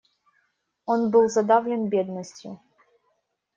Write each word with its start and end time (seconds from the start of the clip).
Он 0.87 1.11
был 1.11 1.29
задавлен 1.29 1.87
бедностью. 1.87 2.59